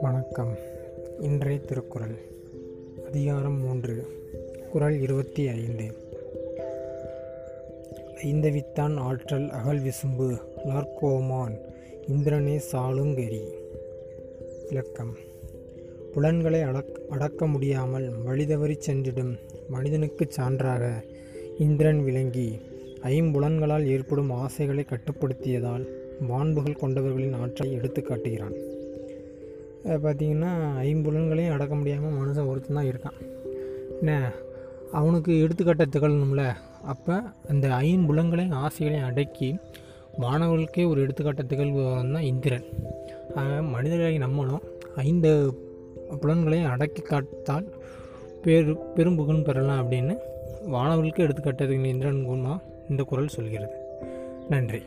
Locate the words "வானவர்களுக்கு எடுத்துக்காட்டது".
50.74-51.84